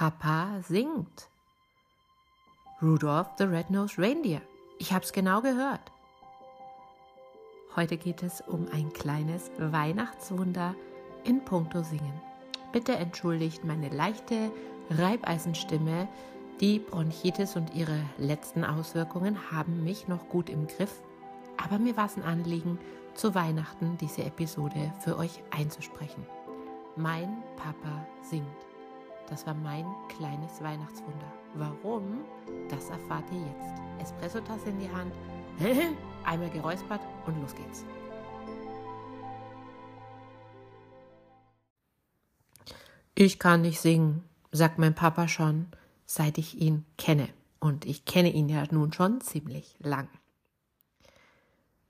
Papa 0.00 0.62
singt. 0.66 1.28
Rudolph 2.80 3.32
the 3.36 3.44
Red-Nosed 3.44 3.98
Reindeer. 3.98 4.40
Ich 4.78 4.94
hab's 4.94 5.12
genau 5.12 5.42
gehört. 5.42 5.92
Heute 7.76 7.98
geht 7.98 8.22
es 8.22 8.40
um 8.40 8.66
ein 8.72 8.94
kleines 8.94 9.50
Weihnachtswunder 9.58 10.74
in 11.24 11.44
puncto 11.44 11.82
Singen. 11.82 12.18
Bitte 12.72 12.92
entschuldigt 12.92 13.66
meine 13.66 13.90
leichte 13.90 14.50
Reibeisenstimme. 14.88 16.08
Die 16.62 16.78
Bronchitis 16.78 17.54
und 17.54 17.74
ihre 17.74 18.00
letzten 18.16 18.64
Auswirkungen 18.64 19.52
haben 19.52 19.84
mich 19.84 20.08
noch 20.08 20.30
gut 20.30 20.48
im 20.48 20.66
Griff. 20.66 21.02
Aber 21.62 21.78
mir 21.78 21.98
war 21.98 22.06
es 22.06 22.16
ein 22.16 22.24
Anliegen, 22.24 22.78
zu 23.12 23.34
Weihnachten 23.34 23.98
diese 23.98 24.24
Episode 24.24 24.94
für 25.00 25.18
euch 25.18 25.42
einzusprechen. 25.50 26.24
Mein 26.96 27.42
Papa 27.58 28.06
singt. 28.22 28.69
Das 29.30 29.46
war 29.46 29.54
mein 29.54 29.86
kleines 30.08 30.60
Weihnachtswunder. 30.60 31.32
Warum? 31.54 32.24
Das 32.68 32.90
erfahrt 32.90 33.30
ihr 33.30 33.38
jetzt. 33.38 33.80
Espressotasse 34.00 34.70
in 34.70 34.80
die 34.80 34.90
Hand, 34.90 35.12
einmal 36.24 36.50
geräuspert 36.50 37.00
und 37.26 37.40
los 37.40 37.54
geht's. 37.54 37.84
Ich 43.14 43.38
kann 43.38 43.62
nicht 43.62 43.80
singen, 43.80 44.24
sagt 44.50 44.78
mein 44.78 44.94
Papa 44.94 45.28
schon, 45.28 45.68
seit 46.06 46.36
ich 46.38 46.60
ihn 46.60 46.84
kenne. 46.98 47.28
Und 47.60 47.84
ich 47.84 48.04
kenne 48.04 48.32
ihn 48.32 48.48
ja 48.48 48.64
nun 48.70 48.92
schon 48.92 49.20
ziemlich 49.20 49.76
lang. 49.78 50.08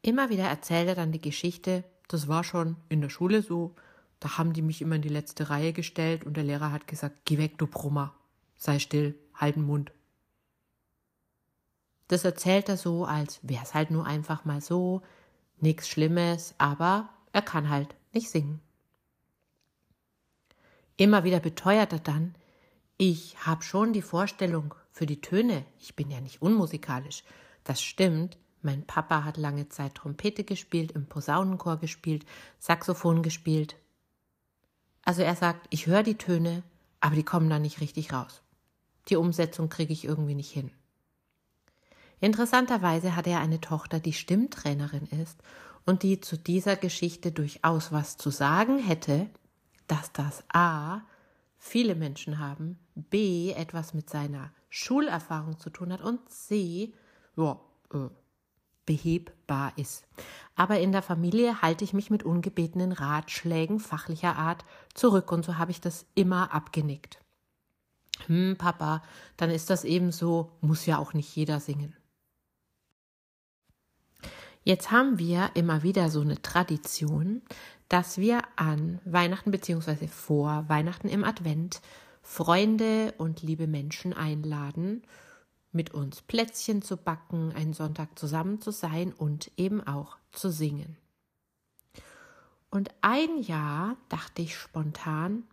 Immer 0.00 0.30
wieder 0.30 0.44
erzählt 0.44 0.88
er 0.88 0.94
dann 0.94 1.12
die 1.12 1.20
Geschichte, 1.20 1.84
das 2.08 2.28
war 2.28 2.44
schon 2.44 2.76
in 2.88 3.00
der 3.00 3.08
Schule 3.08 3.42
so, 3.42 3.74
da 4.20 4.38
haben 4.38 4.52
die 4.52 4.62
mich 4.62 4.80
immer 4.80 4.96
in 4.96 5.02
die 5.02 5.08
letzte 5.08 5.50
Reihe 5.50 5.72
gestellt 5.72 6.24
und 6.24 6.36
der 6.36 6.44
Lehrer 6.44 6.72
hat 6.72 6.86
gesagt, 6.86 7.20
geh 7.24 7.38
weg, 7.38 7.58
du 7.58 7.66
Brummer, 7.66 8.14
sei 8.56 8.78
still, 8.78 9.18
halt 9.34 9.56
den 9.56 9.64
Mund. 9.64 9.92
Das 12.08 12.24
erzählt 12.24 12.68
er 12.68 12.76
so, 12.76 13.04
als 13.04 13.40
wäre 13.42 13.64
es 13.64 13.74
halt 13.74 13.90
nur 13.90 14.06
einfach 14.06 14.44
mal 14.44 14.60
so, 14.60 15.02
nichts 15.58 15.88
Schlimmes, 15.88 16.54
aber 16.58 17.08
er 17.32 17.42
kann 17.42 17.68
halt 17.68 17.94
nicht 18.12 18.30
singen. 18.30 18.60
Immer 20.96 21.24
wieder 21.24 21.40
beteuert 21.40 21.92
er 21.92 21.98
dann, 21.98 22.34
ich 22.96 23.36
habe 23.44 23.62
schon 23.62 23.92
die 23.92 24.02
Vorstellung 24.02 24.74
für 24.90 25.04
die 25.04 25.20
Töne, 25.20 25.66
ich 25.78 25.94
bin 25.94 26.10
ja 26.10 26.20
nicht 26.20 26.40
unmusikalisch. 26.40 27.22
Das 27.64 27.82
stimmt, 27.82 28.38
mein 28.62 28.86
Papa 28.86 29.24
hat 29.24 29.36
lange 29.36 29.68
Zeit 29.68 29.96
Trompete 29.96 30.44
gespielt, 30.44 30.92
im 30.92 31.06
Posaunenchor 31.06 31.76
gespielt, 31.76 32.24
Saxophon 32.58 33.22
gespielt. 33.22 33.76
Also 35.06 35.22
er 35.22 35.36
sagt, 35.36 35.68
ich 35.70 35.86
höre 35.86 36.02
die 36.02 36.18
Töne, 36.18 36.64
aber 37.00 37.14
die 37.14 37.22
kommen 37.22 37.48
da 37.48 37.60
nicht 37.60 37.80
richtig 37.80 38.12
raus. 38.12 38.42
Die 39.08 39.16
Umsetzung 39.16 39.68
kriege 39.68 39.92
ich 39.92 40.04
irgendwie 40.04 40.34
nicht 40.34 40.50
hin. 40.50 40.72
Interessanterweise 42.20 43.14
hat 43.14 43.28
er 43.28 43.38
eine 43.38 43.60
Tochter, 43.60 44.00
die 44.00 44.12
Stimmtrainerin 44.12 45.06
ist 45.22 45.40
und 45.84 46.02
die 46.02 46.20
zu 46.20 46.36
dieser 46.36 46.74
Geschichte 46.74 47.30
durchaus 47.30 47.92
was 47.92 48.16
zu 48.16 48.30
sagen 48.30 48.78
hätte, 48.80 49.30
dass 49.86 50.12
das 50.12 50.42
A 50.52 51.02
viele 51.56 51.94
Menschen 51.94 52.40
haben, 52.40 52.76
B 52.96 53.52
etwas 53.52 53.94
mit 53.94 54.10
seiner 54.10 54.50
Schulerfahrung 54.70 55.60
zu 55.60 55.70
tun 55.70 55.92
hat 55.92 56.02
und 56.02 56.28
C 56.28 56.92
ja, 57.36 57.60
äh, 57.92 58.08
behebbar 58.86 59.72
ist. 59.76 60.06
Aber 60.54 60.80
in 60.80 60.92
der 60.92 61.02
Familie 61.02 61.60
halte 61.60 61.84
ich 61.84 61.92
mich 61.92 62.10
mit 62.10 62.22
ungebetenen 62.22 62.92
Ratschlägen 62.92 63.78
fachlicher 63.78 64.36
Art 64.36 64.64
zurück 64.94 65.30
und 65.30 65.44
so 65.44 65.58
habe 65.58 65.70
ich 65.70 65.80
das 65.80 66.06
immer 66.14 66.54
abgenickt. 66.54 67.20
Hm, 68.26 68.56
Papa, 68.56 69.02
dann 69.36 69.50
ist 69.50 69.68
das 69.68 69.84
eben 69.84 70.12
so, 70.12 70.50
muss 70.62 70.86
ja 70.86 70.98
auch 70.98 71.12
nicht 71.12 71.34
jeder 71.36 71.60
singen. 71.60 71.94
Jetzt 74.64 74.90
haben 74.90 75.18
wir 75.18 75.50
immer 75.54 75.82
wieder 75.82 76.10
so 76.10 76.22
eine 76.22 76.40
Tradition, 76.42 77.42
dass 77.88 78.18
wir 78.18 78.42
an 78.56 79.00
Weihnachten 79.04 79.50
beziehungsweise 79.50 80.08
vor 80.08 80.64
Weihnachten 80.68 81.08
im 81.08 81.22
Advent 81.22 81.80
Freunde 82.22 83.14
und 83.18 83.42
liebe 83.42 83.68
Menschen 83.68 84.12
einladen, 84.12 85.02
mit 85.76 85.94
uns 85.94 86.22
Plätzchen 86.22 86.82
zu 86.82 86.96
backen, 86.96 87.52
einen 87.52 87.74
Sonntag 87.74 88.18
zusammen 88.18 88.60
zu 88.60 88.72
sein 88.72 89.12
und 89.12 89.52
eben 89.56 89.86
auch 89.86 90.16
zu 90.32 90.50
singen. 90.50 90.96
Und 92.70 92.90
ein 93.00 93.42
Jahr 93.42 93.96
dachte 94.08 94.42
ich 94.42 94.56
spontan, 94.56 95.44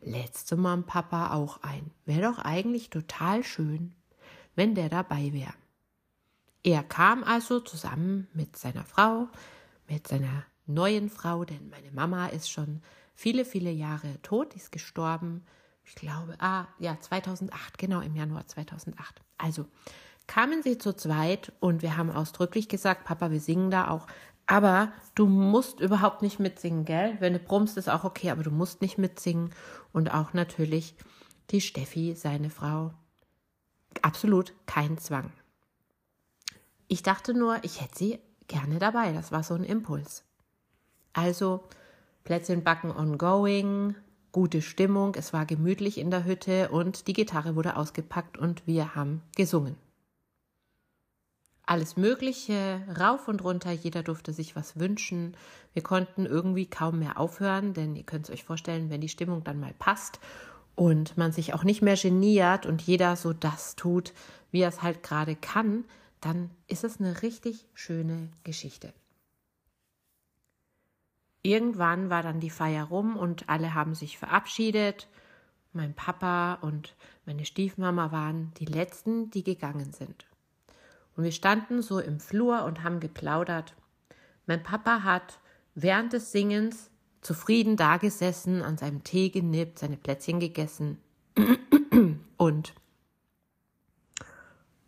lädst 0.00 0.52
du 0.52 0.56
Mom 0.56 0.84
Papa 0.84 1.32
auch 1.32 1.62
ein. 1.62 1.90
Wäre 2.04 2.22
doch 2.22 2.38
eigentlich 2.38 2.90
total 2.90 3.42
schön, 3.42 3.94
wenn 4.54 4.74
der 4.74 4.88
dabei 4.88 5.32
wäre. 5.32 5.54
Er 6.62 6.82
kam 6.82 7.24
also 7.24 7.60
zusammen 7.60 8.28
mit 8.34 8.56
seiner 8.56 8.84
Frau, 8.84 9.28
mit 9.88 10.06
seiner 10.06 10.44
neuen 10.66 11.08
Frau, 11.08 11.44
denn 11.44 11.70
meine 11.70 11.90
Mama 11.92 12.26
ist 12.26 12.50
schon 12.50 12.82
viele, 13.14 13.44
viele 13.44 13.70
Jahre 13.70 14.20
tot, 14.22 14.54
ist 14.54 14.70
gestorben. 14.70 15.44
Ich 15.88 15.94
glaube, 15.94 16.34
ah, 16.38 16.66
ja, 16.78 17.00
2008, 17.00 17.78
genau 17.78 18.00
im 18.00 18.14
Januar 18.14 18.46
2008. 18.46 19.22
Also 19.38 19.64
kamen 20.26 20.62
sie 20.62 20.76
zu 20.76 20.94
zweit 20.94 21.50
und 21.60 21.80
wir 21.80 21.96
haben 21.96 22.10
ausdrücklich 22.10 22.68
gesagt, 22.68 23.04
Papa, 23.04 23.30
wir 23.30 23.40
singen 23.40 23.70
da 23.70 23.88
auch. 23.88 24.06
Aber 24.46 24.92
du 25.14 25.26
musst 25.26 25.80
überhaupt 25.80 26.20
nicht 26.20 26.38
mitsingen, 26.40 26.84
gell? 26.84 27.16
Wenn 27.20 27.32
du 27.32 27.38
brummst, 27.38 27.78
ist 27.78 27.88
auch 27.88 28.04
okay, 28.04 28.30
aber 28.30 28.42
du 28.42 28.50
musst 28.50 28.82
nicht 28.82 28.98
mitsingen. 28.98 29.54
Und 29.92 30.12
auch 30.12 30.34
natürlich 30.34 30.94
die 31.50 31.62
Steffi, 31.62 32.14
seine 32.14 32.50
Frau. 32.50 32.92
Absolut 34.02 34.52
kein 34.66 34.98
Zwang. 34.98 35.32
Ich 36.86 37.02
dachte 37.02 37.32
nur, 37.32 37.64
ich 37.64 37.80
hätte 37.80 37.96
sie 37.96 38.18
gerne 38.46 38.78
dabei. 38.78 39.12
Das 39.12 39.32
war 39.32 39.42
so 39.42 39.54
ein 39.54 39.64
Impuls. 39.64 40.24
Also 41.14 41.64
Plätzchen 42.24 42.62
backen 42.62 42.90
ongoing, 42.90 43.94
gute 44.32 44.62
Stimmung, 44.62 45.14
es 45.14 45.32
war 45.32 45.46
gemütlich 45.46 45.98
in 45.98 46.10
der 46.10 46.24
Hütte 46.24 46.68
und 46.70 47.06
die 47.06 47.12
Gitarre 47.12 47.56
wurde 47.56 47.76
ausgepackt 47.76 48.38
und 48.38 48.66
wir 48.66 48.94
haben 48.94 49.22
gesungen. 49.36 49.76
Alles 51.64 51.96
Mögliche, 51.98 52.80
rauf 52.98 53.28
und 53.28 53.44
runter, 53.44 53.70
jeder 53.72 54.02
durfte 54.02 54.32
sich 54.32 54.56
was 54.56 54.78
wünschen. 54.78 55.36
Wir 55.74 55.82
konnten 55.82 56.24
irgendwie 56.24 56.64
kaum 56.64 57.00
mehr 57.00 57.20
aufhören, 57.20 57.74
denn 57.74 57.94
ihr 57.94 58.04
könnt 58.04 58.24
es 58.24 58.30
euch 58.30 58.44
vorstellen, 58.44 58.88
wenn 58.88 59.02
die 59.02 59.10
Stimmung 59.10 59.44
dann 59.44 59.60
mal 59.60 59.74
passt 59.78 60.18
und 60.76 61.18
man 61.18 61.30
sich 61.30 61.52
auch 61.52 61.64
nicht 61.64 61.82
mehr 61.82 61.96
geniert 61.96 62.64
und 62.64 62.80
jeder 62.80 63.16
so 63.16 63.34
das 63.34 63.76
tut, 63.76 64.14
wie 64.50 64.60
er 64.60 64.70
es 64.70 64.82
halt 64.82 65.02
gerade 65.02 65.36
kann, 65.36 65.84
dann 66.20 66.50
ist 66.68 66.84
es 66.84 67.00
eine 67.00 67.20
richtig 67.22 67.66
schöne 67.74 68.30
Geschichte. 68.44 68.94
Irgendwann 71.42 72.10
war 72.10 72.22
dann 72.22 72.40
die 72.40 72.50
Feier 72.50 72.84
rum 72.84 73.16
und 73.16 73.48
alle 73.48 73.74
haben 73.74 73.94
sich 73.94 74.18
verabschiedet. 74.18 75.08
Mein 75.72 75.94
Papa 75.94 76.54
und 76.54 76.96
meine 77.26 77.44
Stiefmama 77.44 78.10
waren 78.10 78.52
die 78.58 78.64
letzten, 78.64 79.30
die 79.30 79.44
gegangen 79.44 79.92
sind. 79.92 80.26
Und 81.16 81.24
wir 81.24 81.32
standen 81.32 81.82
so 81.82 81.98
im 81.98 82.20
Flur 82.20 82.64
und 82.64 82.82
haben 82.82 83.00
geplaudert. 83.00 83.74
Mein 84.46 84.62
Papa 84.62 85.02
hat 85.02 85.38
während 85.74 86.12
des 86.12 86.32
Singens 86.32 86.90
zufrieden 87.20 87.76
dagesessen, 87.76 88.62
an 88.62 88.78
seinem 88.78 89.04
Tee 89.04 89.30
genippt, 89.30 89.78
seine 89.78 89.96
Plätzchen 89.96 90.40
gegessen 90.40 90.98
und 92.36 92.74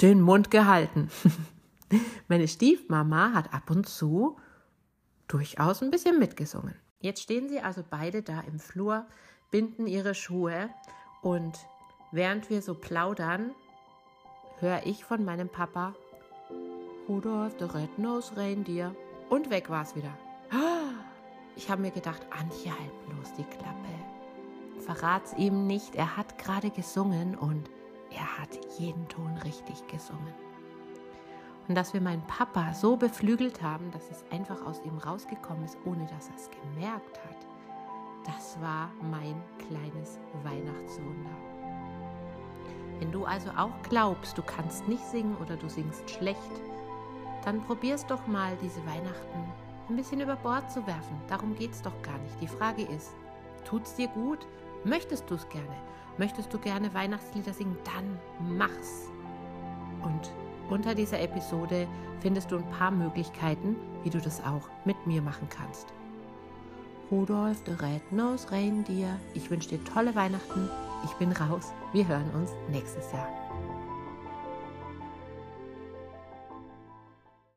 den 0.00 0.20
Mund 0.20 0.50
gehalten. 0.50 1.08
Meine 2.28 2.48
Stiefmama 2.48 3.32
hat 3.32 3.54
ab 3.54 3.70
und 3.70 3.88
zu 3.88 4.36
durchaus 5.28 5.82
ein 5.82 5.90
bisschen 5.90 6.18
mitgesungen. 6.18 6.74
Jetzt 7.00 7.22
stehen 7.22 7.48
sie 7.48 7.60
also 7.60 7.82
beide 7.88 8.22
da 8.22 8.40
im 8.40 8.58
Flur, 8.58 9.06
binden 9.50 9.86
ihre 9.86 10.14
Schuhe 10.14 10.70
und 11.22 11.58
während 12.12 12.50
wir 12.50 12.62
so 12.62 12.74
plaudern, 12.74 13.52
höre 14.60 14.86
ich 14.86 15.04
von 15.04 15.24
meinem 15.24 15.48
Papa 15.48 15.94
Rudolf 17.08 17.54
the 17.58 17.64
Red-Nosed 17.64 18.36
Reindeer 18.36 18.94
und 19.28 19.50
weg 19.50 19.70
war 19.70 19.82
es 19.82 19.94
wieder. 19.94 20.16
Ich 21.54 21.70
habe 21.70 21.82
mir 21.82 21.90
gedacht, 21.90 22.22
Antje, 22.30 22.70
halt 22.70 23.06
bloß 23.06 23.34
die 23.34 23.44
Klappe. 23.44 23.88
Verrat's 24.80 25.32
ihm 25.36 25.66
nicht, 25.66 25.94
er 25.94 26.16
hat 26.16 26.38
gerade 26.38 26.70
gesungen 26.70 27.36
und 27.36 27.70
er 28.10 28.38
hat 28.38 28.58
jeden 28.78 29.08
Ton 29.08 29.36
richtig 29.38 29.86
gesungen. 29.86 30.34
Und 31.68 31.74
dass 31.74 31.92
wir 31.92 32.00
meinen 32.00 32.22
Papa 32.26 32.74
so 32.74 32.96
beflügelt 32.96 33.62
haben, 33.62 33.90
dass 33.90 34.10
es 34.10 34.24
einfach 34.30 34.64
aus 34.64 34.80
ihm 34.84 34.98
rausgekommen 34.98 35.64
ist, 35.64 35.76
ohne 35.84 36.06
dass 36.06 36.28
er 36.28 36.36
es 36.36 36.50
gemerkt 36.50 37.18
hat, 37.24 37.36
das 38.24 38.60
war 38.60 38.90
mein 39.10 39.40
kleines 39.58 40.18
Weihnachtswunder. 40.42 41.30
Wenn 42.98 43.12
du 43.12 43.24
also 43.24 43.50
auch 43.50 43.72
glaubst, 43.88 44.38
du 44.38 44.42
kannst 44.42 44.88
nicht 44.88 45.04
singen 45.04 45.36
oder 45.36 45.56
du 45.56 45.68
singst 45.68 46.08
schlecht, 46.10 46.40
dann 47.44 47.62
probier's 47.62 48.06
doch 48.06 48.26
mal, 48.26 48.56
diese 48.62 48.84
Weihnachten 48.86 49.44
ein 49.88 49.96
bisschen 49.96 50.20
über 50.20 50.36
Bord 50.36 50.70
zu 50.70 50.84
werfen. 50.86 51.20
Darum 51.28 51.54
geht's 51.54 51.82
doch 51.82 52.02
gar 52.02 52.18
nicht. 52.18 52.40
Die 52.40 52.48
Frage 52.48 52.82
ist, 52.82 53.12
tut's 53.64 53.94
dir 53.94 54.08
gut? 54.08 54.46
Möchtest 54.84 55.30
du 55.30 55.34
es 55.34 55.48
gerne? 55.48 55.76
Möchtest 56.18 56.52
du 56.52 56.58
gerne 56.58 56.92
Weihnachtslieder 56.94 57.52
singen? 57.52 57.76
Dann 57.84 58.18
mach's. 58.56 59.08
Und 60.06 60.30
unter 60.70 60.94
dieser 60.94 61.20
Episode 61.20 61.86
findest 62.20 62.50
du 62.50 62.56
ein 62.56 62.70
paar 62.70 62.90
Möglichkeiten, 62.90 63.76
wie 64.04 64.10
du 64.10 64.18
das 64.18 64.40
auch 64.40 64.68
mit 64.84 65.06
mir 65.06 65.20
machen 65.20 65.48
kannst. 65.50 65.86
Rudolf 67.10 67.58
the 67.66 67.72
Red-Nosed 67.72 68.50
Reindeer, 68.50 69.18
ich 69.34 69.50
wünsche 69.50 69.68
dir 69.68 69.84
tolle 69.84 70.14
Weihnachten. 70.14 70.68
Ich 71.04 71.12
bin 71.14 71.30
raus. 71.32 71.72
Wir 71.92 72.06
hören 72.06 72.30
uns 72.34 72.50
nächstes 72.68 73.12
Jahr. 73.12 73.45